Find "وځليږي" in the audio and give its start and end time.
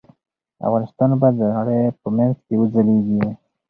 2.61-3.23